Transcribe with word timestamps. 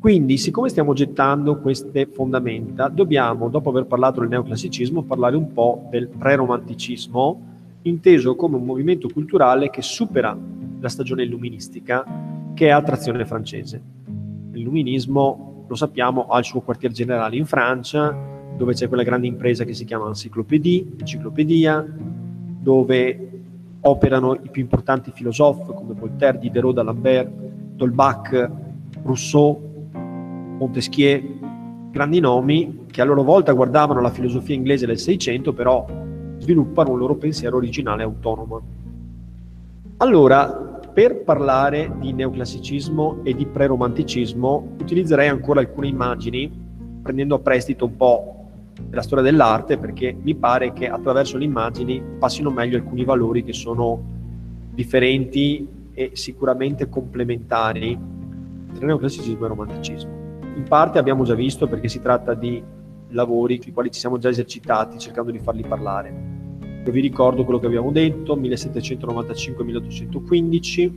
Quindi, 0.00 0.36
siccome 0.38 0.68
stiamo 0.68 0.92
gettando 0.92 1.58
queste 1.58 2.06
fondamenta, 2.06 2.88
dobbiamo, 2.88 3.48
dopo 3.48 3.70
aver 3.70 3.86
parlato 3.86 4.20
del 4.20 4.28
neoclassicismo, 4.28 5.02
parlare 5.02 5.34
un 5.34 5.52
po' 5.52 5.88
del 5.90 6.06
preromanticismo, 6.06 7.40
inteso 7.82 8.36
come 8.36 8.56
un 8.56 8.64
movimento 8.64 9.08
culturale 9.08 9.70
che 9.70 9.82
supera 9.82 10.38
la 10.78 10.88
stagione 10.88 11.24
illuministica, 11.24 12.04
che 12.54 12.66
è 12.66 12.70
attrazione 12.70 13.26
francese. 13.26 13.82
L'illuminismo, 14.52 15.64
lo 15.66 15.74
sappiamo, 15.74 16.28
ha 16.28 16.38
il 16.38 16.44
suo 16.44 16.60
quartier 16.60 16.92
generale 16.92 17.36
in 17.36 17.46
Francia, 17.46 18.16
dove 18.56 18.74
c'è 18.74 18.86
quella 18.86 19.02
grande 19.02 19.26
impresa 19.26 19.64
che 19.64 19.74
si 19.74 19.84
chiama 19.84 20.06
Enciclopedia, 20.06 21.86
dove 22.60 23.30
operano 23.80 24.34
i 24.34 24.48
più 24.48 24.62
importanti 24.62 25.10
filosofi 25.10 25.72
come 25.72 25.94
Voltaire, 25.94 26.38
Diderot, 26.38 26.74
d'Alembert, 26.74 27.30
Dolbach, 27.74 28.50
Rousseau, 29.02 29.67
Montesquieu, 30.58 31.38
grandi 31.90 32.20
nomi 32.20 32.86
che 32.90 33.00
a 33.00 33.04
loro 33.04 33.22
volta 33.22 33.52
guardavano 33.52 34.00
la 34.00 34.10
filosofia 34.10 34.54
inglese 34.54 34.86
del 34.86 34.98
Seicento, 34.98 35.52
però 35.52 35.86
sviluppano 36.38 36.90
un 36.90 36.98
loro 36.98 37.14
pensiero 37.14 37.56
originale 37.56 38.02
autonomo. 38.02 38.60
Allora, 39.98 40.46
per 40.92 41.22
parlare 41.22 41.92
di 42.00 42.12
neoclassicismo 42.12 43.20
e 43.22 43.34
di 43.34 43.46
preromanticismo, 43.46 44.74
utilizzerei 44.80 45.28
ancora 45.28 45.60
alcune 45.60 45.86
immagini, 45.86 46.50
prendendo 47.02 47.36
a 47.36 47.38
prestito 47.38 47.84
un 47.84 47.96
po' 47.96 48.34
della 48.88 49.02
storia 49.02 49.24
dell'arte, 49.24 49.78
perché 49.78 50.16
mi 50.20 50.34
pare 50.34 50.72
che 50.72 50.88
attraverso 50.88 51.36
le 51.36 51.44
immagini 51.44 52.02
passino 52.18 52.50
meglio 52.50 52.76
alcuni 52.76 53.04
valori 53.04 53.44
che 53.44 53.52
sono 53.52 54.00
differenti 54.74 55.66
e 55.92 56.10
sicuramente 56.14 56.88
complementari 56.88 57.98
tra 58.74 58.86
neoclassicismo 58.86 59.44
e 59.44 59.48
romanticismo. 59.48 60.27
In 60.58 60.64
parte 60.64 60.98
abbiamo 60.98 61.22
già 61.22 61.34
visto 61.34 61.68
perché 61.68 61.86
si 61.86 62.02
tratta 62.02 62.34
di 62.34 62.60
lavori 63.10 63.62
sui 63.62 63.70
quali 63.70 63.92
ci 63.92 64.00
siamo 64.00 64.18
già 64.18 64.28
esercitati 64.28 64.98
cercando 64.98 65.30
di 65.30 65.38
farli 65.38 65.62
parlare. 65.62 66.12
Io 66.84 66.90
vi 66.90 67.00
ricordo 67.00 67.44
quello 67.44 67.60
che 67.60 67.66
abbiamo 67.66 67.92
detto, 67.92 68.36
1795-1815, 68.36 70.92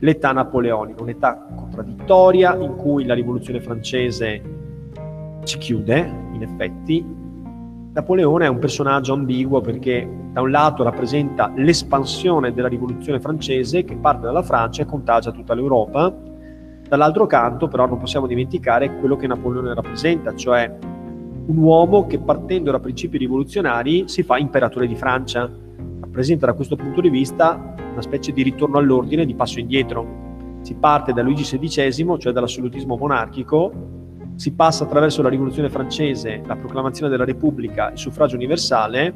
l'età 0.00 0.32
napoleonica, 0.32 1.02
un'età 1.02 1.46
contraddittoria 1.56 2.54
in 2.56 2.76
cui 2.76 3.06
la 3.06 3.14
rivoluzione 3.14 3.62
francese 3.62 4.42
ci 5.44 5.56
chiude, 5.56 6.28
in 6.34 6.42
effetti. 6.42 7.02
Napoleone 7.94 8.44
è 8.44 8.48
un 8.48 8.58
personaggio 8.58 9.14
ambiguo 9.14 9.62
perché 9.62 10.06
da 10.30 10.42
un 10.42 10.50
lato 10.50 10.82
rappresenta 10.82 11.50
l'espansione 11.56 12.52
della 12.52 12.68
rivoluzione 12.68 13.18
francese 13.18 13.82
che 13.82 13.96
parte 13.96 14.26
dalla 14.26 14.42
Francia 14.42 14.82
e 14.82 14.84
contagia 14.84 15.30
tutta 15.30 15.54
l'Europa, 15.54 16.28
Dall'altro 16.90 17.24
canto 17.28 17.68
però 17.68 17.86
non 17.86 17.98
possiamo 17.98 18.26
dimenticare 18.26 18.96
quello 18.96 19.14
che 19.14 19.28
Napoleone 19.28 19.74
rappresenta, 19.74 20.34
cioè 20.34 20.76
un 21.46 21.56
uomo 21.56 22.04
che 22.08 22.18
partendo 22.18 22.72
da 22.72 22.80
principi 22.80 23.16
rivoluzionari 23.16 24.08
si 24.08 24.24
fa 24.24 24.38
imperatore 24.38 24.88
di 24.88 24.96
Francia. 24.96 25.48
Rappresenta 26.00 26.46
da 26.46 26.52
questo 26.52 26.74
punto 26.74 27.00
di 27.00 27.08
vista 27.08 27.76
una 27.92 28.02
specie 28.02 28.32
di 28.32 28.42
ritorno 28.42 28.78
all'ordine, 28.78 29.24
di 29.24 29.36
passo 29.36 29.60
indietro. 29.60 30.58
Si 30.62 30.74
parte 30.74 31.12
da 31.12 31.22
Luigi 31.22 31.44
XVI, 31.44 32.18
cioè 32.18 32.32
dall'assolutismo 32.32 32.96
monarchico, 32.96 33.72
si 34.34 34.52
passa 34.52 34.82
attraverso 34.82 35.22
la 35.22 35.28
rivoluzione 35.28 35.70
francese, 35.70 36.42
la 36.44 36.56
proclamazione 36.56 37.08
della 37.08 37.24
Repubblica, 37.24 37.92
il 37.92 37.98
suffragio 37.98 38.34
universale, 38.34 39.14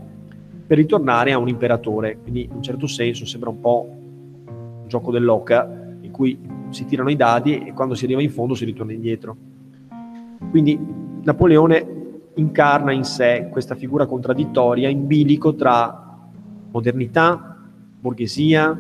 per 0.65 0.77
ritornare 0.77 1.33
a 1.33 1.39
un 1.39 1.49
imperatore. 1.49 2.19
Quindi 2.23 2.45
in 2.45 2.53
un 2.55 2.63
certo 2.63 2.87
senso 2.87 3.27
sembra 3.27 3.51
un 3.51 3.59
po' 3.59 3.89
un 3.89 4.87
gioco 4.87 5.11
dell'oca 5.11 5.69
in 6.03 6.13
cui 6.13 6.39
si 6.71 6.85
tirano 6.85 7.11
i 7.11 7.17
dadi 7.17 7.59
e 7.59 7.73
quando 7.73 7.95
si 7.95 8.05
arriva 8.05 8.23
in 8.23 8.31
fondo 8.31 8.55
si 8.55 8.65
ritorna 8.65 8.93
indietro. 8.93 9.37
Quindi 10.51 10.79
Napoleone 11.23 11.87
incarna 12.35 12.93
in 12.93 13.05
sé 13.05 13.49
questa 13.51 13.75
figura 13.75 14.07
contraddittoria 14.07 14.89
in 14.89 15.07
bilico 15.07 15.55
tra 15.55 16.19
modernità, 16.71 17.57
borghesia, 18.01 18.77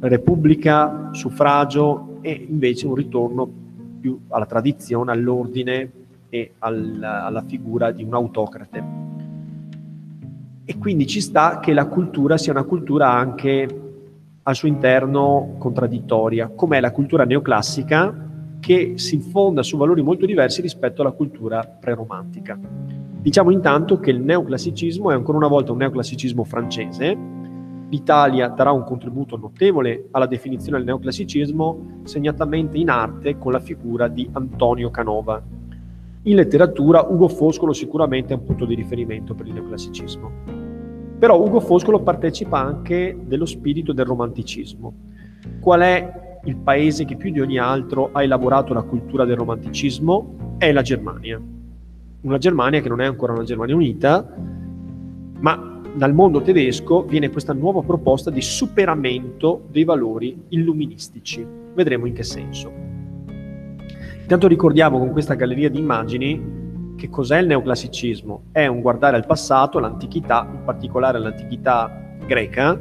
repubblica, 0.00 1.10
suffragio 1.12 2.18
e 2.20 2.46
invece 2.48 2.86
un 2.86 2.94
ritorno 2.94 3.48
più 4.00 4.20
alla 4.28 4.46
tradizione, 4.46 5.12
all'ordine 5.12 5.90
e 6.28 6.52
al, 6.58 7.00
alla 7.02 7.42
figura 7.42 7.90
di 7.90 8.02
un 8.02 8.14
autocrate. 8.14 8.84
E 10.66 10.78
quindi 10.78 11.06
ci 11.06 11.20
sta 11.20 11.58
che 11.60 11.72
la 11.72 11.86
cultura 11.86 12.36
sia 12.36 12.52
una 12.52 12.64
cultura 12.64 13.10
anche 13.10 13.83
al 14.46 14.54
suo 14.54 14.68
interno 14.68 15.56
contraddittoria, 15.58 16.50
come 16.54 16.76
è 16.76 16.80
la 16.80 16.92
cultura 16.92 17.24
neoclassica 17.24 18.22
che 18.60 18.94
si 18.96 19.18
fonda 19.18 19.62
su 19.62 19.76
valori 19.76 20.02
molto 20.02 20.26
diversi 20.26 20.60
rispetto 20.60 21.02
alla 21.02 21.12
cultura 21.12 21.62
preromantica. 21.62 22.58
Diciamo 23.24 23.50
intanto 23.50 23.98
che 24.00 24.10
il 24.10 24.20
neoclassicismo 24.20 25.10
è 25.10 25.14
ancora 25.14 25.38
una 25.38 25.48
volta 25.48 25.72
un 25.72 25.78
neoclassicismo 25.78 26.44
francese. 26.44 27.16
L'Italia 27.88 28.48
darà 28.48 28.70
un 28.70 28.84
contributo 28.84 29.36
notevole 29.36 30.08
alla 30.10 30.26
definizione 30.26 30.78
del 30.78 30.86
neoclassicismo, 30.86 32.00
segnatamente 32.04 32.76
in 32.76 32.90
arte 32.90 33.38
con 33.38 33.52
la 33.52 33.60
figura 33.60 34.08
di 34.08 34.28
Antonio 34.32 34.90
Canova. 34.90 35.42
In 36.22 36.36
letteratura 36.36 37.06
Ugo 37.08 37.28
Foscolo 37.28 37.72
sicuramente 37.72 38.34
è 38.34 38.36
un 38.36 38.44
punto 38.44 38.66
di 38.66 38.74
riferimento 38.74 39.34
per 39.34 39.46
il 39.46 39.54
neoclassicismo. 39.54 40.63
Però 41.24 41.40
Ugo 41.40 41.58
Foscolo 41.60 42.00
partecipa 42.00 42.58
anche 42.58 43.16
dello 43.18 43.46
spirito 43.46 43.94
del 43.94 44.04
romanticismo. 44.04 44.92
Qual 45.58 45.80
è 45.80 46.38
il 46.44 46.56
paese 46.56 47.06
che 47.06 47.16
più 47.16 47.32
di 47.32 47.40
ogni 47.40 47.56
altro 47.56 48.10
ha 48.12 48.22
elaborato 48.22 48.74
la 48.74 48.82
cultura 48.82 49.24
del 49.24 49.36
romanticismo? 49.36 50.56
È 50.58 50.70
la 50.70 50.82
Germania. 50.82 51.40
Una 52.20 52.36
Germania 52.36 52.82
che 52.82 52.90
non 52.90 53.00
è 53.00 53.06
ancora 53.06 53.32
una 53.32 53.44
Germania 53.44 53.74
unita, 53.74 54.36
ma 55.38 55.80
dal 55.94 56.12
mondo 56.12 56.42
tedesco 56.42 57.04
viene 57.04 57.30
questa 57.30 57.54
nuova 57.54 57.80
proposta 57.80 58.28
di 58.28 58.42
superamento 58.42 59.62
dei 59.70 59.84
valori 59.84 60.38
illuministici. 60.48 61.42
Vedremo 61.72 62.04
in 62.04 62.12
che 62.12 62.22
senso. 62.22 62.70
Intanto 64.20 64.46
ricordiamo 64.46 64.98
con 64.98 65.10
questa 65.10 65.32
galleria 65.32 65.70
di 65.70 65.78
immagini 65.78 66.53
che 66.96 67.08
cos'è 67.10 67.38
il 67.38 67.46
neoclassicismo? 67.46 68.44
È 68.52 68.66
un 68.66 68.80
guardare 68.80 69.16
al 69.16 69.26
passato, 69.26 69.78
all'antichità, 69.78 70.48
in 70.50 70.64
particolare 70.64 71.18
all'antichità 71.18 72.16
greca, 72.26 72.78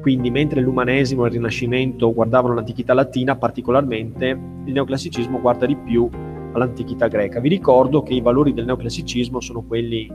quindi 0.00 0.30
mentre 0.30 0.60
l'umanesimo 0.60 1.24
e 1.24 1.28
il 1.28 1.34
rinascimento 1.34 2.12
guardavano 2.12 2.54
l'antichità 2.54 2.92
latina, 2.92 3.36
particolarmente 3.36 4.26
il 4.64 4.72
neoclassicismo 4.72 5.40
guarda 5.40 5.64
di 5.64 5.76
più 5.76 6.08
all'antichità 6.52 7.06
greca. 7.06 7.40
Vi 7.40 7.48
ricordo 7.48 8.02
che 8.02 8.14
i 8.14 8.20
valori 8.20 8.52
del 8.52 8.64
neoclassicismo 8.64 9.40
sono 9.40 9.62
quelli 9.62 10.10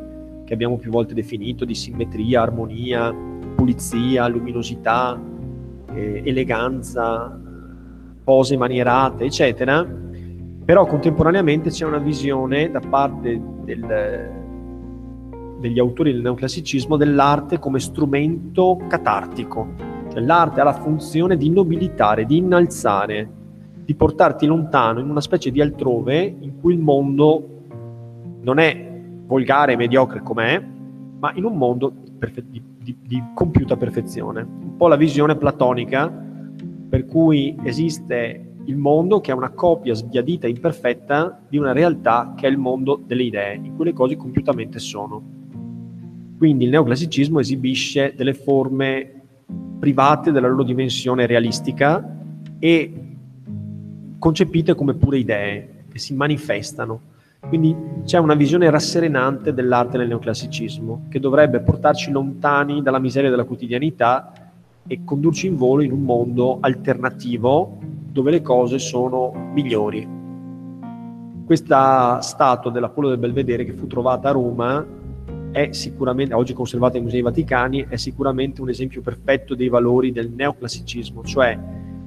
che 0.46 0.54
abbiamo 0.54 0.78
più 0.78 0.92
volte 0.92 1.14
definito 1.14 1.66
di 1.66 1.74
simmetria, 1.74 2.42
armonia, 2.42 3.14
pulizia, 3.56 4.28
luminosità, 4.28 5.20
eh, 5.94 6.22
eleganza, 6.24 7.40
pose 8.24 8.58
manierate, 8.58 9.24
eccetera, 9.24 9.86
però 10.68 10.86
contemporaneamente 10.86 11.70
c'è 11.70 11.86
una 11.86 11.98
visione 11.98 12.70
da 12.70 12.82
parte 12.82 13.42
del, 13.64 14.32
degli 15.62 15.80
autori 15.80 16.12
del 16.12 16.20
neoclassicismo 16.20 16.98
dell'arte 16.98 17.58
come 17.58 17.80
strumento 17.80 18.78
catartico, 18.86 19.66
cioè 20.12 20.20
l'arte 20.20 20.60
ha 20.60 20.66
la 20.66 20.74
funzione 20.74 21.38
di 21.38 21.50
nobilitare, 21.50 22.26
di 22.26 22.36
innalzare, 22.36 23.30
di 23.86 23.96
portarti 23.96 24.46
lontano 24.46 25.00
in 25.00 25.10
una 25.10 25.22
specie 25.22 25.52
di 25.52 25.62
altrove 25.62 26.36
in 26.38 26.60
cui 26.60 26.74
il 26.74 26.80
mondo 26.82 27.48
non 28.42 28.60
è 28.60 28.92
volgare 29.26 29.72
e 29.72 29.78
mediocre 29.78 30.22
com'è, 30.22 30.62
ma 31.18 31.32
in 31.36 31.46
un 31.46 31.56
mondo 31.56 31.94
perfe- 32.20 32.44
di, 32.46 32.62
di, 32.78 32.94
di 33.04 33.24
compiuta 33.34 33.78
perfezione. 33.78 34.42
Un 34.42 34.76
po' 34.76 34.90
la 34.90 34.98
visione 34.98 35.38
platonica 35.38 36.12
per 36.90 37.06
cui 37.06 37.56
esiste 37.64 38.47
il 38.68 38.76
mondo 38.76 39.22
che 39.22 39.32
è 39.32 39.34
una 39.34 39.52
copia 39.52 39.94
sbiadita 39.94 40.46
e 40.46 40.50
imperfetta 40.50 41.40
di 41.48 41.58
una 41.58 41.72
realtà 41.72 42.34
che 42.36 42.48
è 42.48 42.50
il 42.50 42.58
mondo 42.58 43.02
delle 43.06 43.24
idee, 43.24 43.56
in 43.56 43.76
cui 43.76 43.86
le 43.86 43.94
cose 43.94 44.18
compiutamente 44.18 44.78
sono. 44.80 45.36
Quindi 46.38 46.66
il 46.66 46.70
neoclassicismo 46.72 47.40
esibisce 47.40 48.14
delle 48.16 48.34
forme 48.34 49.22
private 49.80 50.32
della 50.32 50.50
loro 50.50 50.64
dimensione 50.64 51.26
realistica 51.26 52.18
e 52.60 52.94
concepite 54.20 54.76
come 54.76 54.96
pure 54.96 55.20
idee 55.20 55.86
che 55.90 55.98
si 55.98 56.14
manifestano. 56.14 57.16
Quindi 57.40 57.74
c'è 58.04 58.18
una 58.18 58.34
visione 58.34 58.70
rasserenante 58.70 59.54
dell'arte 59.54 59.98
nel 59.98 60.10
neoclassicismo 60.10 61.06
che 61.08 61.22
dovrebbe 61.22 61.62
portarci 61.62 62.12
lontani 62.12 62.82
dalla 62.82 63.00
miseria 63.00 63.30
della 63.30 63.46
quotidianità 63.46 64.34
e 64.86 65.04
condurci 65.06 65.48
in 65.48 65.56
volo 65.56 65.84
in 65.84 65.92
un 65.94 66.02
mondo 66.02 66.58
alternativo 66.60 67.78
dove 68.18 68.32
le 68.32 68.42
cose 68.42 68.80
sono 68.80 69.32
migliori. 69.54 70.08
Questa 71.46 72.20
statua 72.20 72.72
dell'Apollo 72.72 73.10
del 73.10 73.20
Belvedere 73.20 73.64
che 73.64 73.74
fu 73.74 73.86
trovata 73.86 74.30
a 74.30 74.32
Roma 74.32 74.84
è 75.52 75.70
sicuramente, 75.72 76.34
oggi 76.34 76.54
conservata 76.54 76.98
ai 76.98 77.04
Musei 77.04 77.22
Vaticani, 77.22 77.86
è 77.88 77.96
sicuramente 77.96 78.60
un 78.60 78.70
esempio 78.70 79.02
perfetto 79.02 79.54
dei 79.54 79.70
valori 79.70 80.12
del 80.12 80.32
neoclassicismo, 80.32 81.24
cioè 81.26 81.60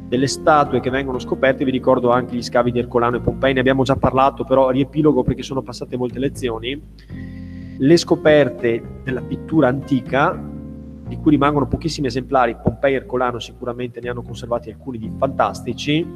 delle 0.08 0.26
statue 0.26 0.80
che 0.80 0.90
vengono 0.90 1.20
scoperte, 1.20 1.64
vi 1.64 1.70
ricordo 1.70 2.10
anche 2.10 2.34
gli 2.34 2.42
scavi 2.42 2.72
di 2.72 2.80
Ercolano 2.80 3.18
e 3.18 3.20
Pompei, 3.20 3.54
ne 3.54 3.60
abbiamo 3.60 3.84
già 3.84 3.94
parlato, 3.94 4.42
però 4.42 4.70
riepilogo 4.70 5.22
perché 5.22 5.44
sono 5.44 5.62
passate 5.62 5.96
molte 5.96 6.18
lezioni. 6.18 6.82
Le 7.78 7.96
scoperte 7.96 8.82
della 9.04 9.22
pittura 9.22 9.68
antica, 9.68 10.49
di 11.10 11.16
cui 11.16 11.32
rimangono 11.32 11.66
pochissimi 11.66 12.06
esemplari, 12.06 12.56
Pompei 12.62 12.92
e 12.92 12.98
Ercolano 12.98 13.40
sicuramente 13.40 14.00
ne 14.00 14.10
hanno 14.10 14.22
conservati 14.22 14.70
alcuni 14.70 14.96
di 14.96 15.10
fantastici, 15.18 16.06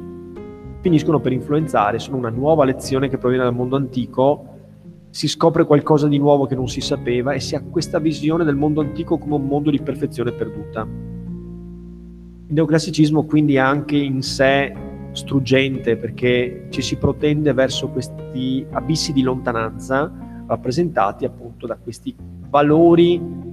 finiscono 0.79 1.19
per 1.19 1.33
influenzare, 1.33 1.99
sono 1.99 2.15
una 2.15 2.29
nuova 2.29 2.63
lezione 2.63 3.09
che 3.09 3.17
proviene 3.17 3.43
dal 3.43 3.53
mondo 3.53 3.75
antico, 3.75 4.53
si 5.09 5.27
scopre 5.27 5.65
qualcosa 5.65 6.07
di 6.07 6.17
nuovo 6.17 6.45
che 6.45 6.55
non 6.55 6.69
si 6.69 6.79
sapeva 6.79 7.33
e 7.33 7.41
si 7.41 7.55
ha 7.55 7.61
questa 7.61 7.99
visione 7.99 8.45
del 8.45 8.55
mondo 8.55 8.79
antico 8.79 9.17
come 9.17 9.35
un 9.35 9.45
mondo 9.45 9.69
di 9.69 9.81
perfezione 9.81 10.31
perduta. 10.31 10.87
Il 12.47 12.53
neoclassicismo 12.53 13.25
quindi 13.25 13.55
è 13.55 13.59
anche 13.59 13.97
in 13.97 14.21
sé 14.21 14.73
struggente 15.11 15.97
perché 15.97 16.67
ci 16.69 16.81
si 16.81 16.95
protende 16.95 17.51
verso 17.51 17.89
questi 17.89 18.65
abissi 18.71 19.11
di 19.11 19.23
lontananza 19.23 20.09
rappresentati 20.47 21.25
appunto 21.25 21.67
da 21.67 21.75
questi 21.75 22.15
valori 22.47 23.44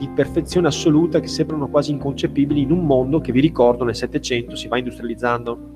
di 0.00 0.08
perfezione 0.08 0.66
assoluta 0.66 1.20
che 1.20 1.28
sembrano 1.28 1.68
quasi 1.68 1.92
inconcepibili 1.92 2.62
in 2.62 2.70
un 2.70 2.86
mondo 2.86 3.20
che 3.20 3.32
vi 3.32 3.40
ricordo 3.40 3.84
nel 3.84 3.94
Settecento 3.94 4.56
si 4.56 4.66
va 4.66 4.78
industrializzando. 4.78 5.68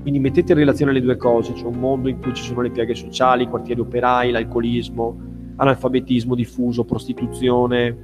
Quindi 0.00 0.18
mettete 0.18 0.50
in 0.50 0.58
relazione 0.58 0.90
le 0.90 1.00
due 1.00 1.16
cose, 1.16 1.54
cioè 1.54 1.68
un 1.68 1.78
mondo 1.78 2.08
in 2.08 2.18
cui 2.20 2.34
ci 2.34 2.42
sono 2.42 2.62
le 2.62 2.70
piaghe 2.70 2.96
sociali, 2.96 3.44
i 3.44 3.48
quartieri 3.48 3.80
operai, 3.80 4.32
l'alcolismo, 4.32 5.16
analfabetismo 5.54 6.34
diffuso, 6.34 6.84
prostituzione, 6.84 7.96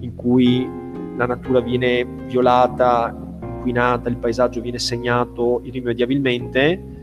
in 0.00 0.16
cui 0.16 0.68
la 1.16 1.26
natura 1.26 1.60
viene 1.60 2.04
violata 2.26 3.14
inquinata, 3.66 4.08
il 4.08 4.16
paesaggio 4.16 4.60
viene 4.60 4.80
segnato 4.80 5.60
irrimediabilmente 5.62 6.94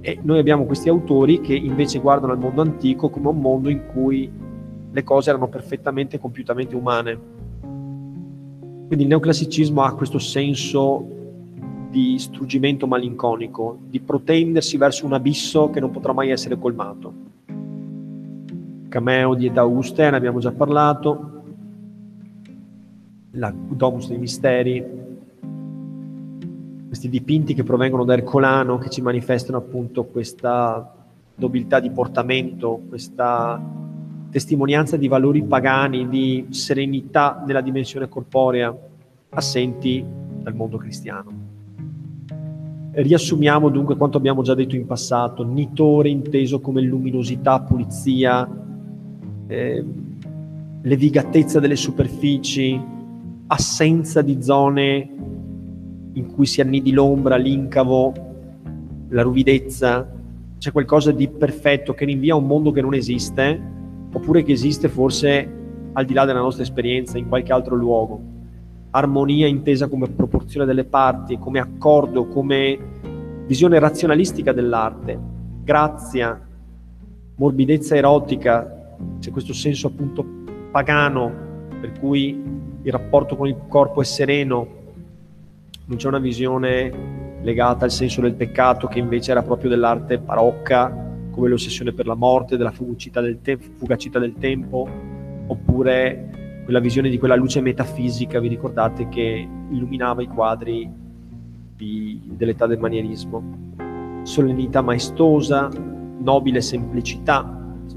e 0.00 0.18
noi 0.22 0.38
abbiamo 0.38 0.64
questi 0.64 0.88
autori 0.88 1.42
che 1.42 1.54
invece 1.54 1.98
guardano 1.98 2.32
al 2.32 2.38
mondo 2.38 2.62
antico 2.62 3.10
come 3.10 3.28
un 3.28 3.40
mondo 3.40 3.68
in 3.68 3.82
cui 3.92 4.30
le 4.96 5.04
cose 5.04 5.28
erano 5.28 5.48
perfettamente 5.48 6.18
compiutamente 6.18 6.74
umane. 6.74 7.18
Quindi 8.86 9.02
il 9.02 9.08
neoclassicismo 9.08 9.82
ha 9.82 9.94
questo 9.94 10.18
senso 10.18 11.06
di 11.90 12.18
struggimento 12.18 12.86
malinconico, 12.86 13.76
di 13.90 14.00
protendersi 14.00 14.78
verso 14.78 15.04
un 15.04 15.12
abisso 15.12 15.68
che 15.68 15.80
non 15.80 15.90
potrà 15.90 16.14
mai 16.14 16.30
essere 16.30 16.58
colmato. 16.58 17.12
Cameo 18.88 19.34
di 19.34 19.44
età 19.44 19.60
auguste, 19.60 20.08
ne 20.08 20.16
abbiamo 20.16 20.38
già 20.38 20.52
parlato, 20.52 21.42
la 23.32 23.52
Domus 23.54 24.08
dei 24.08 24.16
Misteri, 24.16 24.82
questi 26.86 27.10
dipinti 27.10 27.52
che 27.52 27.64
provengono 27.64 28.04
da 28.04 28.14
Ercolano, 28.14 28.78
che 28.78 28.88
ci 28.88 29.02
manifestano 29.02 29.58
appunto 29.58 30.04
questa 30.04 30.90
nobiltà 31.34 31.80
di 31.80 31.90
portamento, 31.90 32.80
questa 32.88 33.84
testimonianza 34.36 34.98
di 34.98 35.08
valori 35.08 35.42
pagani, 35.44 36.10
di 36.10 36.48
serenità 36.50 37.42
nella 37.46 37.62
dimensione 37.62 38.06
corporea, 38.06 38.76
assenti 39.30 40.04
dal 40.42 40.54
mondo 40.54 40.76
cristiano. 40.76 41.30
Riassumiamo 42.90 43.70
dunque 43.70 43.96
quanto 43.96 44.18
abbiamo 44.18 44.42
già 44.42 44.52
detto 44.52 44.76
in 44.76 44.84
passato, 44.84 45.42
nitore 45.42 46.10
inteso 46.10 46.60
come 46.60 46.82
luminosità, 46.82 47.62
pulizia, 47.62 48.46
eh, 49.46 49.84
levigatezza 50.82 51.58
delle 51.58 51.76
superfici, 51.76 52.78
assenza 53.46 54.20
di 54.20 54.42
zone 54.42 55.14
in 56.12 56.26
cui 56.30 56.44
si 56.44 56.60
annidi 56.60 56.92
l'ombra, 56.92 57.36
l'incavo, 57.36 58.12
la 59.08 59.22
ruvidezza, 59.22 60.12
c'è 60.58 60.72
qualcosa 60.72 61.10
di 61.10 61.26
perfetto 61.26 61.94
che 61.94 62.04
rinvia 62.04 62.34
a 62.34 62.36
un 62.36 62.46
mondo 62.46 62.70
che 62.70 62.82
non 62.82 62.92
esiste, 62.92 63.75
oppure 64.16 64.42
che 64.42 64.52
esiste 64.52 64.88
forse 64.88 65.46
al 65.92 66.06
di 66.06 66.14
là 66.14 66.24
della 66.24 66.40
nostra 66.40 66.62
esperienza 66.62 67.18
in 67.18 67.28
qualche 67.28 67.52
altro 67.52 67.76
luogo. 67.76 68.18
Armonia 68.90 69.46
intesa 69.46 69.88
come 69.88 70.08
proporzione 70.08 70.64
delle 70.64 70.84
parti, 70.84 71.38
come 71.38 71.58
accordo, 71.58 72.26
come 72.26 72.78
visione 73.46 73.78
razionalistica 73.78 74.52
dell'arte, 74.52 75.18
grazia, 75.62 76.40
morbidezza 77.36 77.94
erotica, 77.94 78.94
c'è 79.20 79.30
questo 79.30 79.52
senso 79.52 79.88
appunto 79.88 80.24
pagano, 80.70 81.30
per 81.78 81.92
cui 82.00 82.42
il 82.82 82.92
rapporto 82.92 83.36
con 83.36 83.48
il 83.48 83.56
corpo 83.68 84.00
è 84.00 84.04
sereno, 84.04 84.66
non 85.84 85.98
c'è 85.98 86.08
una 86.08 86.18
visione 86.18 87.38
legata 87.42 87.84
al 87.84 87.90
senso 87.90 88.22
del 88.22 88.32
peccato 88.32 88.86
che 88.86 88.98
invece 88.98 89.32
era 89.32 89.42
proprio 89.42 89.68
dell'arte 89.68 90.18
barocca, 90.18 91.05
come 91.36 91.50
l'ossessione 91.50 91.92
per 91.92 92.06
la 92.06 92.14
morte, 92.14 92.56
della 92.56 92.70
fugacità 92.70 93.20
del, 93.20 93.42
te- 93.42 93.58
fugacità 93.58 94.18
del 94.18 94.36
tempo, 94.38 94.88
oppure 95.46 96.62
quella 96.64 96.80
visione 96.80 97.10
di 97.10 97.18
quella 97.18 97.36
luce 97.36 97.60
metafisica, 97.60 98.40
vi 98.40 98.48
ricordate, 98.48 99.06
che 99.10 99.46
illuminava 99.70 100.22
i 100.22 100.28
quadri 100.28 100.90
di, 101.76 102.22
dell'età 102.24 102.66
del 102.66 102.78
manierismo. 102.78 104.22
Solennità 104.22 104.80
maestosa, 104.80 105.68
nobile 106.18 106.62
semplicità, 106.62 107.52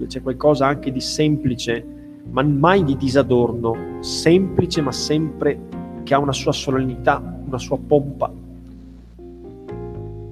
c'è 0.05 0.21
qualcosa 0.21 0.67
anche 0.67 0.91
di 0.91 0.99
semplice, 0.99 1.85
ma 2.31 2.43
mai 2.43 2.83
di 2.83 2.97
disadorno, 2.97 4.01
semplice 4.01 4.81
ma 4.81 4.91
sempre 4.91 5.59
che 6.03 6.13
ha 6.13 6.19
una 6.19 6.33
sua 6.33 6.51
solennità, 6.51 7.41
una 7.45 7.57
sua 7.57 7.77
pompa. 7.77 8.31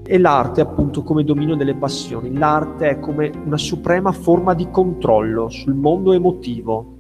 E 0.09 0.17
l'arte 0.17 0.61
appunto 0.61 1.03
come 1.03 1.25
dominio 1.25 1.57
delle 1.57 1.75
passioni, 1.75 2.33
l'arte 2.33 2.91
è 2.91 2.99
come 2.99 3.29
una 3.43 3.57
suprema 3.57 4.13
forma 4.13 4.53
di 4.53 4.69
controllo 4.71 5.49
sul 5.49 5.73
mondo 5.73 6.13
emotivo. 6.13 6.95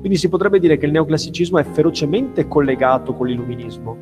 Quindi 0.00 0.16
si 0.16 0.28
potrebbe 0.28 0.58
dire 0.58 0.76
che 0.76 0.86
il 0.86 0.90
neoclassicismo 0.90 1.58
è 1.58 1.62
ferocemente 1.62 2.48
collegato 2.48 3.14
con 3.14 3.28
l'illuminismo. 3.28 3.96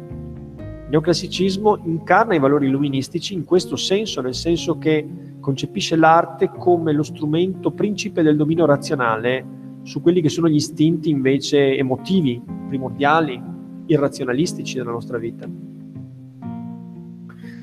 Il 0.56 0.88
neoclassicismo 0.88 1.80
incarna 1.84 2.34
i 2.34 2.38
valori 2.38 2.66
illuministici 2.66 3.34
in 3.34 3.44
questo 3.44 3.76
senso, 3.76 4.22
nel 4.22 4.34
senso 4.34 4.78
che 4.78 5.06
concepisce 5.38 5.96
l'arte 5.96 6.48
come 6.48 6.94
lo 6.94 7.02
strumento 7.02 7.72
principe 7.72 8.22
del 8.22 8.36
dominio 8.36 8.64
razionale 8.64 9.44
su 9.82 10.00
quelli 10.00 10.22
che 10.22 10.30
sono 10.30 10.48
gli 10.48 10.54
istinti 10.54 11.10
invece 11.10 11.76
emotivi, 11.76 12.40
primordiali, 12.68 13.38
irrazionalistici 13.84 14.78
della 14.78 14.92
nostra 14.92 15.18
vita. 15.18 15.69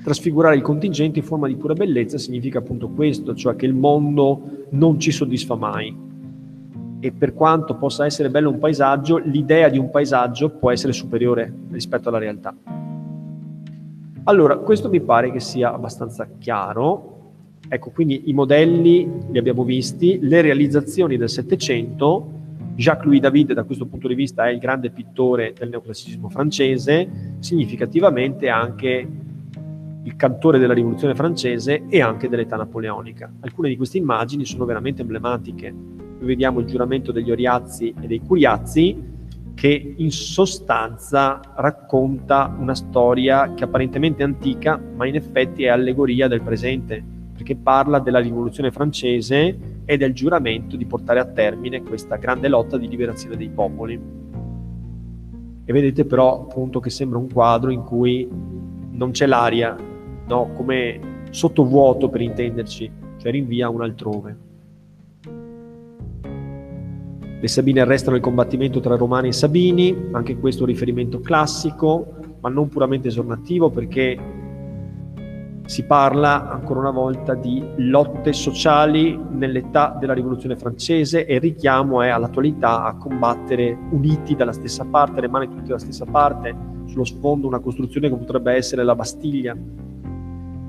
Trasfigurare 0.08 0.56
il 0.56 0.62
contingente 0.62 1.20
in 1.20 1.26
forma 1.26 1.48
di 1.48 1.58
pura 1.58 1.74
bellezza 1.74 2.18
significa 2.18 2.60
appunto 2.60 2.88
questo, 2.88 3.36
cioè 3.36 3.58
che 3.58 3.66
il 3.66 3.74
mondo 3.74 4.68
non 4.70 4.98
ci 5.02 5.12
soddisfa 5.12 5.56
mai. 5.56 5.94
E 7.02 7.12
per 7.12 7.34
quanto 7.34 7.76
possa 7.76 8.06
essere 8.06 8.30
bello 8.30 8.50
un 8.50 8.58
paesaggio, 8.58 9.18
l'idea 9.18 9.68
di 9.68 9.78
un 9.78 9.90
paesaggio 9.90 10.48
può 10.48 10.72
essere 10.72 10.94
superiore 10.94 11.54
rispetto 11.72 12.08
alla 12.08 12.20
realtà. 12.20 12.56
Allora, 14.24 14.56
questo 14.60 14.88
mi 14.88 15.02
pare 15.02 15.30
che 15.30 15.42
sia 15.42 15.74
abbastanza 15.74 16.26
chiaro. 16.40 17.34
Ecco, 17.68 17.90
quindi 17.90 18.30
i 18.30 18.34
modelli 18.34 19.12
li 19.30 19.38
abbiamo 19.38 19.66
visti, 19.66 20.20
le 20.22 20.40
realizzazioni 20.40 21.18
del 21.18 21.30
Settecento 21.30 22.36
Jacques-Louis 22.76 23.20
David 23.20 23.52
da 23.52 23.64
questo 23.64 23.88
punto 23.88 24.08
di 24.08 24.16
vista 24.16 24.48
è 24.48 24.52
il 24.52 24.60
grande 24.60 24.90
pittore 24.90 25.52
del 25.52 25.68
neoclassicismo 25.68 26.30
francese, 26.30 27.36
significativamente 27.40 28.48
anche 28.48 29.26
il 30.08 30.16
cantore 30.16 30.58
della 30.58 30.74
rivoluzione 30.74 31.14
francese 31.14 31.84
e 31.90 32.02
anche 32.02 32.30
dell'età 32.30 32.56
napoleonica. 32.56 33.30
Alcune 33.42 33.68
di 33.68 33.76
queste 33.76 33.98
immagini 33.98 34.46
sono 34.46 34.64
veramente 34.64 35.02
emblematiche. 35.02 35.76
Qui 36.18 36.26
vediamo 36.26 36.62
il 36.62 36.66
giuramento 36.66 37.12
degli 37.12 37.30
Oriazzi 37.30 37.94
e 38.00 38.08
dei 38.08 38.22
Curiazzi 38.22 39.16
che 39.54 39.96
in 39.98 40.12
sostanza 40.12 41.42
racconta 41.56 42.56
una 42.58 42.74
storia 42.74 43.54
che 43.54 43.66
apparentemente 43.66 44.24
è 44.24 44.26
antica, 44.26 44.80
ma 44.96 45.06
in 45.06 45.16
effetti 45.16 45.66
è 45.66 45.70
allegoria 45.70 46.30
del 46.30 46.42
presente, 46.42 47.04
perché 47.34 47.58
parla 47.58 48.00
della 48.00 48.20
rivoluzione 48.20 48.72
francese 48.72 49.82
e 49.84 49.98
del 49.98 50.14
giuramento 50.14 50.78
di 50.78 50.86
portare 50.86 51.20
a 51.20 51.26
termine 51.26 51.82
questa 51.82 52.16
grande 52.16 52.48
lotta 52.48 52.78
di 52.78 52.88
liberazione 52.88 53.36
dei 53.36 53.50
popoli. 53.50 54.00
E 55.66 55.74
vedete 55.74 56.06
però 56.06 56.44
appunto 56.44 56.80
che 56.80 56.90
sembra 56.90 57.18
un 57.18 57.30
quadro 57.30 57.72
in 57.72 57.84
cui 57.84 58.26
non 58.92 59.12
c'è 59.12 59.26
l'aria, 59.26 59.76
no? 60.28 60.52
come 60.54 61.26
sottovuoto 61.30 62.10
per 62.10 62.22
intenderci, 62.22 62.92
cioè 63.18 63.32
rinvia 63.32 63.70
un 63.70 63.82
altrove. 63.82 64.38
Le 67.40 67.48
Sabine 67.48 67.82
arrestano 67.82 68.16
il 68.16 68.22
combattimento 68.22 68.80
tra 68.80 68.96
Romani 68.96 69.28
e 69.28 69.34
Sabini, 69.34 70.10
anche 70.12 70.38
questo 70.38 70.62
è 70.62 70.66
un 70.66 70.72
riferimento 70.72 71.20
classico, 71.20 72.16
ma 72.40 72.50
non 72.50 72.68
puramente 72.68 73.10
esornativo 73.10 73.70
perché 73.70 74.18
si 75.68 75.84
parla 75.84 76.50
ancora 76.50 76.80
una 76.80 76.92
volta 76.92 77.34
di 77.36 77.62
lotte 77.76 78.32
sociali 78.32 79.20
nell'età 79.32 79.96
della 80.00 80.14
rivoluzione 80.14 80.56
francese 80.56 81.26
e 81.26 81.36
il 81.36 81.42
richiamo 81.42 82.02
è 82.02 82.08
all'attualità 82.08 82.86
a 82.86 82.96
combattere 82.96 83.78
uniti 83.92 84.34
dalla 84.34 84.54
stessa 84.54 84.86
parte, 84.86 85.22
le 85.22 85.28
mani 85.28 85.50
tutte 85.50 85.68
dalla 85.68 85.78
stessa 85.78 86.06
parte, 86.06 86.56
sullo 86.86 87.04
sfondo 87.04 87.48
una 87.48 87.60
costruzione 87.60 88.10
che 88.10 88.16
potrebbe 88.16 88.54
essere 88.54 88.84
la 88.84 88.96
Bastiglia. 88.96 89.56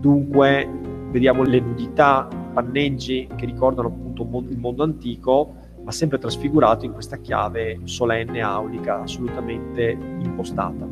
Dunque 0.00 0.68
vediamo 1.10 1.42
le 1.42 1.58
nudità, 1.60 2.28
panneggi 2.52 3.28
che 3.34 3.46
ricordano 3.46 3.88
appunto 3.88 4.22
il 4.48 4.58
mondo 4.58 4.84
antico, 4.84 5.54
ma 5.82 5.90
sempre 5.90 6.18
trasfigurato 6.18 6.84
in 6.84 6.92
questa 6.92 7.16
chiave 7.16 7.80
solenne, 7.84 8.40
aulica, 8.40 9.00
assolutamente 9.00 9.96
impostata. 10.22 10.86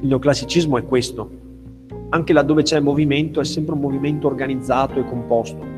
Il 0.00 0.08
neoclassicismo 0.08 0.78
è 0.78 0.84
questo. 0.84 1.30
Anche 2.10 2.32
laddove 2.32 2.62
c'è 2.62 2.78
movimento 2.80 3.40
è 3.40 3.44
sempre 3.44 3.74
un 3.74 3.80
movimento 3.80 4.26
organizzato 4.26 5.00
e 5.00 5.04
composto. 5.04 5.74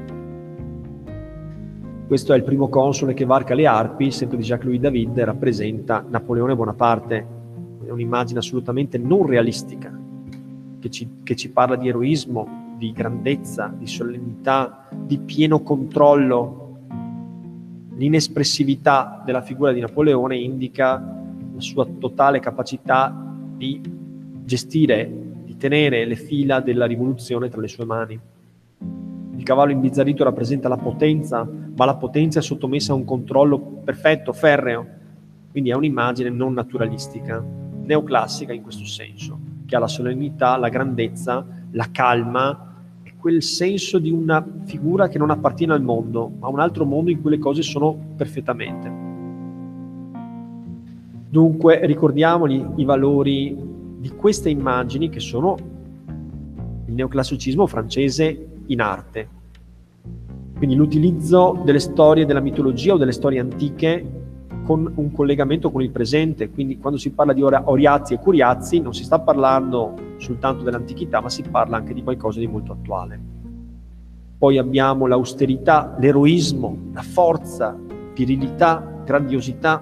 Questo 2.06 2.32
è 2.32 2.36
il 2.36 2.42
primo 2.42 2.68
console 2.68 3.14
che 3.14 3.24
varca 3.24 3.54
le 3.54 3.66
arpi, 3.66 4.10
sempre 4.10 4.36
di 4.38 4.42
Jacques-Louis 4.42 4.80
David, 4.80 5.20
rappresenta 5.20 6.04
Napoleone 6.06 6.54
Bonaparte. 6.54 7.26
È 7.86 7.90
un'immagine 7.90 8.40
assolutamente 8.40 8.98
non 8.98 9.26
realistica, 9.26 9.96
che 10.80 10.90
ci, 10.90 11.08
che 11.22 11.36
ci 11.36 11.50
parla 11.50 11.76
di 11.76 11.88
eroismo, 11.88 12.74
di 12.76 12.92
grandezza, 12.92 13.72
di 13.76 13.86
solennità, 13.86 14.88
di 14.94 15.18
pieno 15.18 15.62
controllo. 15.62 16.76
L'inespressività 17.96 19.22
della 19.24 19.42
figura 19.42 19.72
di 19.72 19.80
Napoleone 19.80 20.36
indica 20.36 20.92
la 21.52 21.60
sua 21.60 21.86
totale 21.98 22.38
capacità 22.38 23.12
di 23.56 23.80
gestire, 24.44 25.10
di 25.44 25.56
tenere 25.56 26.04
le 26.04 26.14
fila 26.14 26.60
della 26.60 26.86
rivoluzione 26.86 27.48
tra 27.48 27.60
le 27.60 27.68
sue 27.68 27.84
mani. 27.84 28.20
Il 29.36 29.42
cavallo 29.42 29.72
imbizzarrito 29.72 30.24
rappresenta 30.24 30.68
la 30.68 30.76
potenza, 30.76 31.44
ma 31.44 31.84
la 31.84 31.96
potenza 31.96 32.38
è 32.38 32.42
sottomessa 32.42 32.92
a 32.92 32.96
un 32.96 33.04
controllo 33.04 33.58
perfetto, 33.58 34.32
ferreo. 34.32 34.86
Quindi 35.50 35.70
è 35.70 35.74
un'immagine 35.74 36.28
non 36.30 36.54
naturalistica, 36.54 37.44
neoclassica 37.84 38.52
in 38.52 38.62
questo 38.62 38.84
senso, 38.84 39.38
che 39.68 39.76
ha 39.76 39.78
la 39.78 39.86
solennità, 39.86 40.56
la 40.56 40.70
grandezza, 40.70 41.46
la 41.72 41.88
calma 41.92 42.68
quel 43.18 43.42
senso 43.42 43.98
di 43.98 44.10
una 44.10 44.46
figura 44.64 45.08
che 45.08 45.18
non 45.18 45.30
appartiene 45.30 45.72
al 45.72 45.82
mondo, 45.82 46.30
ma 46.38 46.46
a 46.46 46.50
un 46.50 46.60
altro 46.60 46.84
mondo 46.84 47.10
in 47.10 47.20
cui 47.20 47.30
le 47.30 47.38
cose 47.38 47.62
sono 47.62 47.96
perfettamente. 48.16 49.06
Dunque 51.28 51.84
ricordiamoli 51.84 52.64
i 52.76 52.84
valori 52.84 53.56
di 53.98 54.08
queste 54.10 54.48
immagini 54.48 55.08
che 55.10 55.20
sono 55.20 55.56
il 56.86 56.94
neoclassicismo 56.94 57.66
francese 57.66 58.48
in 58.66 58.80
arte. 58.80 59.28
Quindi 60.56 60.76
l'utilizzo 60.76 61.60
delle 61.64 61.80
storie 61.80 62.24
della 62.24 62.40
mitologia 62.40 62.94
o 62.94 62.96
delle 62.96 63.12
storie 63.12 63.40
antiche 63.40 64.17
con 64.68 64.92
un 64.96 65.12
collegamento 65.12 65.70
con 65.70 65.80
il 65.80 65.88
presente. 65.88 66.50
Quindi 66.50 66.76
quando 66.76 66.98
si 66.98 67.12
parla 67.12 67.32
di 67.32 67.40
Oriazzi 67.40 68.12
e 68.12 68.18
Curiazzi 68.18 68.80
non 68.80 68.92
si 68.92 69.02
sta 69.02 69.18
parlando 69.18 69.94
soltanto 70.18 70.62
dell'antichità, 70.62 71.22
ma 71.22 71.30
si 71.30 71.40
parla 71.40 71.78
anche 71.78 71.94
di 71.94 72.02
qualcosa 72.02 72.38
di 72.38 72.46
molto 72.46 72.72
attuale. 72.72 73.18
Poi 74.36 74.58
abbiamo 74.58 75.06
l'austerità, 75.06 75.96
l'eroismo, 75.98 76.90
la 76.92 77.00
forza, 77.00 77.74
virilità, 78.12 79.00
grandiosità, 79.06 79.80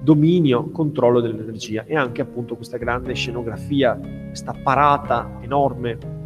dominio, 0.00 0.70
controllo 0.70 1.20
dell'energia 1.20 1.84
e 1.84 1.94
anche 1.96 2.20
appunto 2.20 2.56
questa 2.56 2.76
grande 2.76 3.14
scenografia, 3.14 3.96
questa 4.26 4.52
parata 4.60 5.38
enorme 5.42 6.16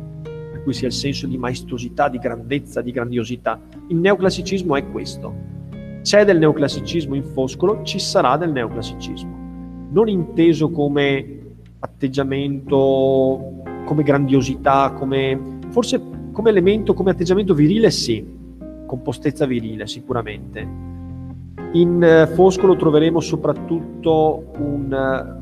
cui 0.63 0.73
sia 0.73 0.87
il 0.87 0.95
senso 0.95 1.27
di 1.27 1.37
maestosità, 1.37 2.09
di 2.09 2.19
grandezza, 2.19 2.81
di 2.81 2.93
grandiosità. 2.93 3.61
Il 3.89 3.97
neoclassicismo 3.97 4.77
è 4.77 4.89
questo. 4.89 5.52
C'è 6.03 6.25
del 6.25 6.39
neoclassicismo 6.39 7.15
in 7.15 7.25
Foscolo, 7.25 7.83
ci 7.83 7.99
sarà 7.99 8.37
del 8.37 8.53
neoclassicismo. 8.53 9.89
Non 9.91 10.09
inteso 10.09 10.71
come 10.71 11.39
atteggiamento, 11.79 13.63
come 13.85 14.03
grandiosità, 14.03 14.93
come 14.93 15.59
forse 15.71 16.01
come 16.33 16.51
elemento, 16.51 16.95
come 16.95 17.11
atteggiamento 17.11 17.55
virile 17.55 17.91
sì, 17.91 18.25
compostezza 18.87 19.47
virile 19.47 19.87
sicuramente. 19.87 20.69
In 21.73 22.03
eh, 22.03 22.27
Foscolo 22.27 22.77
troveremo 22.77 23.21
soprattutto 23.21 24.53
un 24.59 25.41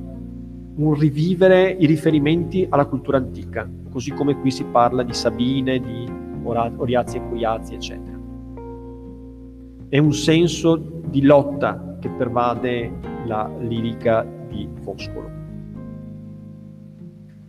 un 0.81 0.95
rivivere 0.95 1.71
i 1.71 1.85
riferimenti 1.87 2.67
alla 2.69 2.87
cultura 2.87 3.19
antica, 3.19 3.69
così 3.91 4.13
come 4.13 4.39
qui 4.41 4.51
si 4.51 4.65
parla 4.65 5.03
di 5.03 5.13
Sabine, 5.13 5.79
di 5.79 6.09
Oriazzi 6.43 7.19
e 7.19 7.29
Cuiazzi, 7.29 7.75
eccetera. 7.75 8.20
È 9.91 9.99
un 9.99 10.13
senso 10.13 10.77
di 10.77 11.23
lotta 11.23 11.97
che 11.99 12.09
pervade 12.11 12.93
la 13.27 13.51
lirica 13.59 14.25
di 14.49 14.69
Foscolo. 14.83 15.29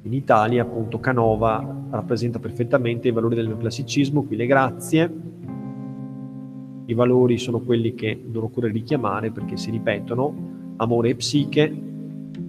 In 0.01 0.11
Italia, 0.11 0.63
appunto, 0.63 0.99
Canova 0.99 1.63
rappresenta 1.91 2.39
perfettamente 2.39 3.09
i 3.09 3.11
valori 3.11 3.35
del 3.35 3.45
neoclassicismo, 3.45 4.23
qui 4.23 4.35
le 4.35 4.47
grazie. 4.47 5.13
I 6.85 6.93
valori 6.95 7.37
sono 7.37 7.59
quelli 7.59 7.93
che 7.93 8.19
non 8.25 8.45
occorre 8.45 8.71
richiamare 8.71 9.29
perché 9.29 9.55
si 9.55 9.69
ripetono, 9.69 10.73
amore 10.77 11.09
e 11.09 11.15
psiche, 11.17 11.81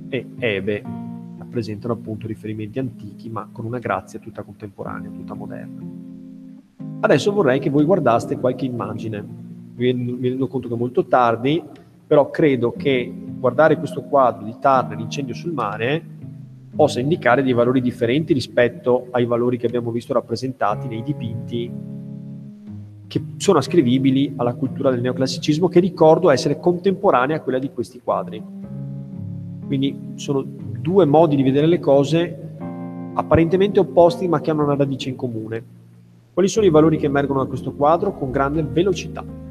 e 0.09 0.27
Eve 0.39 0.83
rappresentano 1.37 1.93
appunto 1.93 2.27
riferimenti 2.27 2.79
antichi 2.79 3.29
ma 3.29 3.47
con 3.53 3.67
una 3.67 3.79
grazia 3.79 4.19
tutta 4.19 4.43
contemporanea, 4.43 5.11
tutta 5.11 5.35
moderna. 5.35 5.83
Adesso 7.01 7.31
vorrei 7.31 7.59
che 7.59 7.69
voi 7.69 7.85
guardaste 7.85 8.39
qualche 8.39 8.65
immagine. 8.65 9.42
Mi 9.91 10.29
rendo 10.29 10.47
conto 10.47 10.69
che 10.69 10.75
è 10.75 10.77
molto 10.77 11.07
tardi, 11.07 11.63
però 12.07 12.31
credo 12.31 12.73
che 12.73 13.13
guardare 13.39 13.77
questo 13.79 14.03
quadro 14.03 14.45
di 14.45 14.55
Turner, 14.61 14.99
Incendio 14.99 15.35
sul 15.35 15.53
mare, 15.53 16.03
possa 16.75 17.01
indicare 17.01 17.43
dei 17.43 17.53
valori 17.53 17.81
differenti 17.81 18.33
rispetto 18.33 19.09
ai 19.11 19.25
valori 19.25 19.59
che 19.59 19.67
abbiamo 19.67 19.91
visto 19.91 20.13
rappresentati 20.13 20.89
nei 20.89 21.03
dipinti 21.03 21.71
che 23.07 23.25
sono 23.37 23.59
ascrivibili 23.59 24.33
alla 24.37 24.55
cultura 24.55 24.91
del 24.91 25.03
neoclassicismo 25.03 25.69
che 25.69 25.81
ricordo 25.81 26.31
essere 26.31 26.59
contemporanea 26.59 27.37
a 27.37 27.41
quella 27.41 27.59
di 27.59 27.71
questi 27.71 28.01
quadri. 28.03 28.43
Quindi 29.67 30.13
sono 30.15 30.43
due 30.43 31.05
modi 31.05 31.37
di 31.37 31.43
vedere 31.43 31.67
le 31.67 31.79
cose 31.79 32.39
apparentemente 33.15 33.81
opposti 33.81 34.29
ma 34.29 34.41
che 34.41 34.51
hanno 34.51 34.65
una 34.65 34.77
radice 34.77 35.11
in 35.11 35.17
comune. 35.17 35.65
Quali 36.33 36.49
sono 36.49 36.65
i 36.65 36.71
valori 36.71 36.97
che 36.97 37.07
emergono 37.07 37.43
da 37.43 37.49
questo 37.49 37.73
quadro 37.73 38.17
con 38.17 38.31
grande 38.31 38.63
velocità? 38.63 39.42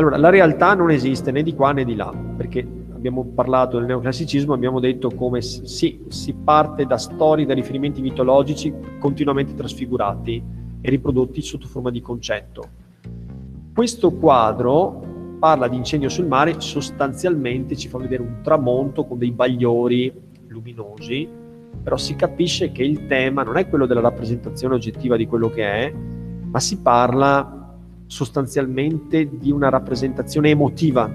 Allora, 0.00 0.16
la 0.16 0.30
realtà 0.30 0.72
non 0.72 0.90
esiste 0.90 1.30
né 1.30 1.42
di 1.42 1.54
qua 1.54 1.72
né 1.72 1.84
di 1.84 1.94
là, 1.94 2.10
perché 2.34 2.66
abbiamo 2.94 3.22
parlato 3.34 3.76
del 3.76 3.84
neoclassicismo, 3.84 4.54
abbiamo 4.54 4.80
detto 4.80 5.10
come 5.10 5.42
sì, 5.42 6.00
si 6.08 6.32
parte 6.32 6.86
da 6.86 6.96
storie, 6.96 7.44
da 7.44 7.52
riferimenti 7.52 8.00
mitologici 8.00 8.72
continuamente 8.98 9.54
trasfigurati 9.54 10.42
e 10.80 10.88
riprodotti 10.88 11.42
sotto 11.42 11.66
forma 11.66 11.90
di 11.90 12.00
concetto. 12.00 12.62
Questo 13.74 14.12
quadro 14.12 15.36
parla 15.38 15.68
di 15.68 15.76
incendio 15.76 16.08
sul 16.08 16.26
mare, 16.26 16.58
sostanzialmente 16.62 17.76
ci 17.76 17.88
fa 17.88 17.98
vedere 17.98 18.22
un 18.22 18.38
tramonto 18.42 19.04
con 19.04 19.18
dei 19.18 19.32
bagliori 19.32 20.10
luminosi, 20.46 21.28
però 21.82 21.98
si 21.98 22.16
capisce 22.16 22.72
che 22.72 22.82
il 22.82 23.06
tema 23.06 23.42
non 23.42 23.58
è 23.58 23.68
quello 23.68 23.84
della 23.84 24.00
rappresentazione 24.00 24.76
oggettiva 24.76 25.18
di 25.18 25.26
quello 25.26 25.50
che 25.50 25.62
è, 25.62 25.92
ma 25.92 26.58
si 26.58 26.78
parla 26.78 27.59
sostanzialmente 28.10 29.28
di 29.38 29.52
una 29.52 29.68
rappresentazione 29.68 30.50
emotiva, 30.50 31.08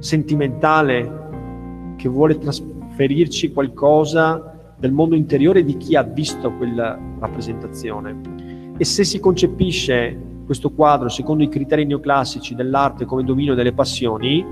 sentimentale, 0.00 1.94
che 1.94 2.08
vuole 2.08 2.38
trasferirci 2.38 3.52
qualcosa 3.52 4.74
del 4.76 4.90
mondo 4.90 5.14
interiore 5.14 5.64
di 5.64 5.76
chi 5.76 5.94
ha 5.94 6.02
visto 6.02 6.50
quella 6.54 6.98
rappresentazione. 7.20 8.74
E 8.76 8.84
se 8.84 9.04
si 9.04 9.20
concepisce 9.20 10.18
questo 10.44 10.72
quadro, 10.72 11.08
secondo 11.08 11.44
i 11.44 11.48
criteri 11.48 11.84
neoclassici 11.84 12.56
dell'arte 12.56 13.04
come 13.04 13.22
dominio 13.22 13.54
delle 13.54 13.72
passioni, 13.72 14.44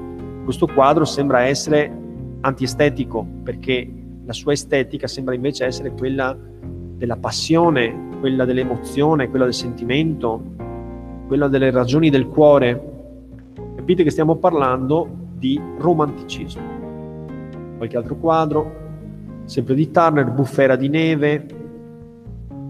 questo 0.45 0.69
quadro 0.69 1.05
sembra 1.05 1.43
essere 1.43 1.93
antiestetico, 2.43 3.27
perché 3.43 3.93
la 4.25 4.33
sua 4.33 4.53
estetica 4.53 5.09
sembra 5.09 5.35
invece 5.35 5.65
essere 5.65 5.91
quella 5.91 6.39
della 6.97 7.17
passione, 7.17 8.11
quella 8.21 8.45
dell'emozione, 8.45 9.29
quella 9.29 9.47
del 9.47 9.55
sentimento, 9.55 10.61
quella 11.33 11.49
delle 11.49 11.71
ragioni 11.71 12.11
del 12.11 12.27
cuore. 12.27 12.91
Capite 13.77 14.03
che 14.03 14.11
stiamo 14.11 14.37
parlando 14.37 15.09
di 15.39 15.59
romanticismo. 15.79 16.61
Qualche 17.79 17.97
altro 17.97 18.17
quadro, 18.17 18.73
sempre 19.47 19.75
di 19.75 19.91
Turner, 19.91 20.31
Bufera 20.31 20.77
di 20.77 20.91
neve, 20.91 21.47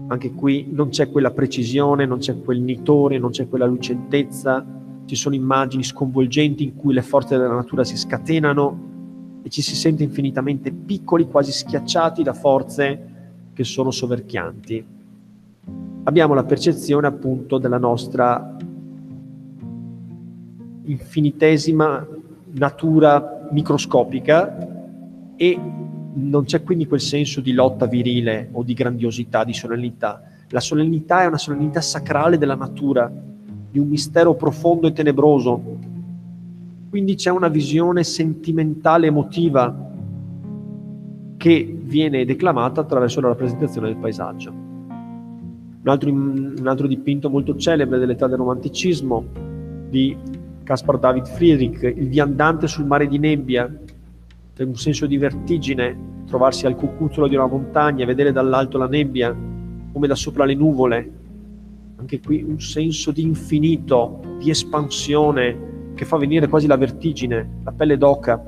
anche 0.07 0.31
qui 0.31 0.69
non 0.71 0.87
c'è 0.87 1.11
quella 1.11 1.31
precisione, 1.31 2.05
non 2.05 2.19
c'è 2.19 2.39
quel 2.39 2.61
nitore, 2.61 3.17
non 3.17 3.31
c'è 3.31 3.49
quella 3.49 3.65
lucentezza, 3.65 4.65
ci 5.03 5.15
sono 5.17 5.35
immagini 5.35 5.83
sconvolgenti 5.83 6.63
in 6.63 6.77
cui 6.77 6.93
le 6.93 7.01
forze 7.01 7.35
della 7.35 7.55
natura 7.55 7.83
si 7.83 7.97
scatenano 7.97 9.41
e 9.43 9.49
ci 9.49 9.61
si 9.61 9.75
sente 9.75 10.03
infinitamente 10.03 10.71
piccoli, 10.71 11.27
quasi 11.27 11.51
schiacciati 11.51 12.23
da 12.23 12.31
forze 12.31 13.07
che 13.51 13.65
sono 13.65 13.91
soverchianti. 13.91 14.93
Abbiamo 16.05 16.33
la 16.33 16.43
percezione 16.43 17.07
appunto 17.07 17.57
della 17.57 17.77
nostra 17.77 18.52
infinitesima 20.85 22.05
natura 22.53 23.47
microscopica 23.51 24.71
e 25.35 25.59
non 26.15 26.43
c'è 26.43 26.61
quindi 26.63 26.87
quel 26.87 27.01
senso 27.01 27.41
di 27.41 27.53
lotta 27.53 27.87
virile 27.87 28.49
o 28.51 28.63
di 28.63 28.73
grandiosità, 28.73 29.43
di 29.43 29.53
solennità. 29.53 30.21
La 30.49 30.59
solennità 30.59 31.23
è 31.23 31.25
una 31.25 31.37
solennità 31.37 31.81
sacrale 31.81 32.37
della 32.37 32.55
natura, 32.55 33.11
di 33.71 33.79
un 33.79 33.87
mistero 33.87 34.35
profondo 34.35 34.87
e 34.87 34.93
tenebroso. 34.93 35.79
Quindi 36.89 37.15
c'è 37.15 37.31
una 37.31 37.47
visione 37.47 38.03
sentimentale, 38.03 39.07
emotiva, 39.07 39.91
che 41.37 41.77
viene 41.81 42.23
declamata 42.23 42.81
attraverso 42.81 43.19
la 43.19 43.29
rappresentazione 43.29 43.87
del 43.87 43.97
paesaggio. 43.97 44.51
Un 44.51 45.89
altro, 45.89 46.11
un 46.11 46.63
altro 46.65 46.87
dipinto 46.87 47.29
molto 47.29 47.57
celebre 47.57 47.97
dell'età 47.97 48.27
del 48.27 48.37
romanticismo 48.37 49.25
di 49.89 50.15
Caspar 50.63 50.97
David 50.97 51.27
Friedrich, 51.27 51.83
Il 51.83 52.07
viandante 52.07 52.67
sul 52.67 52.85
mare 52.85 53.07
di 53.07 53.19
nebbia, 53.19 53.71
per 54.53 54.67
un 54.67 54.75
senso 54.75 55.05
di 55.05 55.17
vertigine, 55.17 56.23
trovarsi 56.25 56.65
al 56.65 56.75
cucuzzolo 56.75 57.27
di 57.27 57.35
una 57.35 57.47
montagna, 57.47 58.05
vedere 58.05 58.31
dall'alto 58.31 58.77
la 58.77 58.87
nebbia 58.87 59.35
come 59.91 60.07
da 60.07 60.15
sopra 60.15 60.45
le 60.45 60.55
nuvole. 60.55 61.11
Anche 61.97 62.19
qui 62.19 62.43
un 62.43 62.59
senso 62.59 63.11
di 63.11 63.21
infinito, 63.21 64.21
di 64.39 64.49
espansione 64.49 65.91
che 65.93 66.05
fa 66.05 66.17
venire 66.17 66.47
quasi 66.47 66.67
la 66.67 66.77
vertigine, 66.77 67.59
la 67.63 67.71
pelle 67.71 67.97
d'oca. 67.97 68.41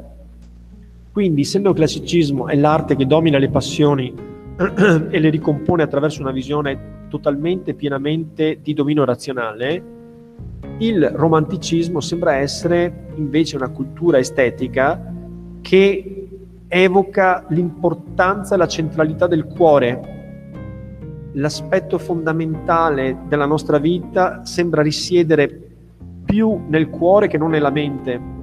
Quindi, 1.12 1.42
essendo 1.42 1.70
il 1.70 1.76
classicismo 1.76 2.48
è 2.48 2.56
l'arte 2.56 2.96
che 2.96 3.06
domina 3.06 3.38
le 3.38 3.50
passioni 3.50 4.14
e 4.58 5.20
le 5.20 5.30
ricompone 5.30 5.84
attraverso 5.84 6.22
una 6.22 6.32
visione 6.32 7.08
totalmente, 7.10 7.74
pienamente 7.74 8.60
di 8.62 8.74
dominio 8.74 9.06
razionale, 9.06 9.95
il 10.80 11.10
romanticismo 11.10 12.00
sembra 12.00 12.36
essere 12.36 13.08
invece 13.16 13.56
una 13.56 13.70
cultura 13.70 14.18
estetica 14.18 15.14
che 15.62 16.30
evoca 16.68 17.46
l'importanza 17.50 18.56
e 18.56 18.58
la 18.58 18.68
centralità 18.68 19.28
del 19.28 19.46
cuore. 19.46 20.14
L'aspetto 21.34 21.98
fondamentale 21.98 23.20
della 23.28 23.46
nostra 23.46 23.78
vita 23.78 24.46
sembra 24.46 24.82
risiedere 24.82 25.62
più 26.26 26.62
nel 26.68 26.90
cuore 26.90 27.28
che 27.28 27.38
non 27.38 27.52
nella 27.52 27.72
mente 27.72 28.34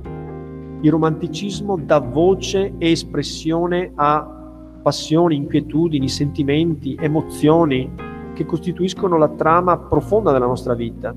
il 0.82 0.90
romanticismo 0.90 1.76
dà 1.76 2.00
voce 2.00 2.74
e 2.78 2.90
espressione 2.90 3.92
a 3.94 4.80
passioni, 4.82 5.36
inquietudini, 5.36 6.08
sentimenti, 6.08 6.96
emozioni 6.98 7.88
che 8.34 8.44
costituiscono 8.44 9.16
la 9.16 9.28
trama 9.28 9.78
profonda 9.78 10.32
della 10.32 10.46
nostra 10.46 10.74
vita. 10.74 11.14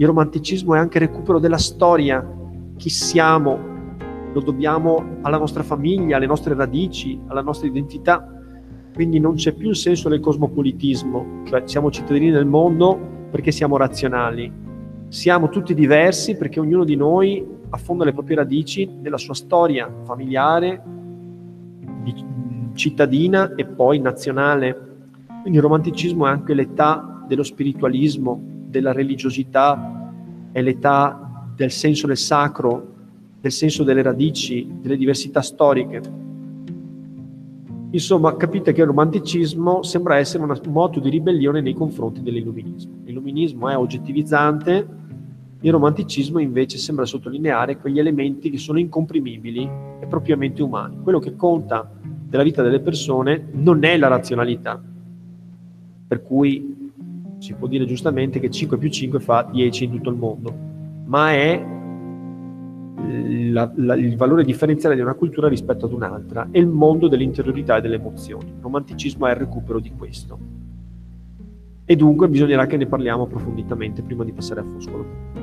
Il 0.00 0.06
romanticismo 0.06 0.74
è 0.74 0.78
anche 0.78 0.98
recupero 0.98 1.38
della 1.38 1.58
storia, 1.58 2.26
chi 2.78 2.88
siamo, 2.88 3.58
lo 4.32 4.40
dobbiamo 4.40 5.18
alla 5.20 5.36
nostra 5.36 5.62
famiglia, 5.62 6.16
alle 6.16 6.24
nostre 6.24 6.54
radici, 6.54 7.20
alla 7.26 7.42
nostra 7.42 7.66
identità. 7.66 8.26
Quindi 8.94 9.20
non 9.20 9.34
c'è 9.34 9.52
più 9.52 9.68
il 9.68 9.76
senso 9.76 10.08
del 10.08 10.20
cosmopolitismo, 10.20 11.42
cioè 11.44 11.64
siamo 11.66 11.90
cittadini 11.90 12.30
del 12.30 12.46
mondo 12.46 12.98
perché 13.30 13.50
siamo 13.50 13.76
razionali. 13.76 14.50
Siamo 15.08 15.50
tutti 15.50 15.74
diversi 15.74 16.34
perché 16.34 16.60
ognuno 16.60 16.84
di 16.84 16.96
noi 16.96 17.46
affonda 17.68 18.06
le 18.06 18.14
proprie 18.14 18.36
radici 18.36 18.86
nella 19.02 19.18
sua 19.18 19.34
storia 19.34 19.86
familiare, 20.04 20.82
cittadina 22.72 23.54
e 23.54 23.66
poi 23.66 23.98
nazionale. 23.98 25.02
Quindi 25.42 25.58
il 25.58 25.62
romanticismo 25.62 26.26
è 26.26 26.30
anche 26.30 26.54
l'età 26.54 27.22
dello 27.28 27.42
spiritualismo, 27.42 28.48
della 28.70 28.92
religiosità, 28.92 30.12
è 30.52 30.62
l'età 30.62 31.52
del 31.54 31.70
senso 31.70 32.06
del 32.06 32.16
sacro, 32.16 32.94
del 33.40 33.52
senso 33.52 33.82
delle 33.84 34.02
radici, 34.02 34.66
delle 34.80 34.96
diversità 34.96 35.42
storiche. 35.42 36.00
Insomma, 37.90 38.36
capite 38.36 38.72
che 38.72 38.80
il 38.80 38.86
romanticismo 38.86 39.82
sembra 39.82 40.16
essere 40.16 40.44
un 40.44 40.58
moto 40.68 41.00
di 41.00 41.10
ribellione 41.10 41.60
nei 41.60 41.74
confronti 41.74 42.22
dell'illuminismo. 42.22 43.00
L'illuminismo 43.04 43.68
è 43.68 43.76
oggettivizzante, 43.76 44.86
il 45.62 45.72
romanticismo 45.72 46.38
invece 46.38 46.78
sembra 46.78 47.04
sottolineare 47.04 47.78
quegli 47.78 47.98
elementi 47.98 48.48
che 48.48 48.58
sono 48.58 48.78
incomprimibili 48.78 49.68
e 50.00 50.06
propriamente 50.06 50.62
umani. 50.62 50.98
Quello 51.02 51.18
che 51.18 51.34
conta 51.34 51.90
della 52.00 52.44
vita 52.44 52.62
delle 52.62 52.80
persone 52.80 53.48
non 53.52 53.84
è 53.84 53.96
la 53.98 54.08
razionalità, 54.08 54.80
per 56.06 56.22
cui 56.22 56.79
si 57.40 57.54
può 57.54 57.66
dire 57.66 57.86
giustamente 57.86 58.38
che 58.38 58.50
5 58.50 58.76
più 58.76 58.90
5 58.90 59.18
fa 59.18 59.48
10 59.50 59.84
in 59.84 59.90
tutto 59.92 60.10
il 60.10 60.16
mondo, 60.16 60.54
ma 61.06 61.32
è 61.32 61.64
la, 63.50 63.72
la, 63.76 63.94
il 63.94 64.16
valore 64.16 64.44
differenziale 64.44 64.94
di 64.94 65.00
una 65.00 65.14
cultura 65.14 65.48
rispetto 65.48 65.86
ad 65.86 65.92
un'altra 65.92 66.48
e 66.50 66.60
il 66.60 66.66
mondo 66.66 67.08
dell'interiorità 67.08 67.78
e 67.78 67.80
delle 67.80 67.96
emozioni. 67.96 68.50
Il 68.50 68.60
romanticismo 68.60 69.26
è 69.26 69.30
il 69.30 69.36
recupero 69.36 69.80
di 69.80 69.90
questo. 69.96 70.38
E 71.86 71.96
dunque 71.96 72.28
bisognerà 72.28 72.66
che 72.66 72.76
ne 72.76 72.86
parliamo 72.86 73.24
approfonditamente 73.24 74.02
prima 74.02 74.22
di 74.22 74.32
passare 74.32 74.60
a 74.60 74.64
Foscolo. 74.64 75.39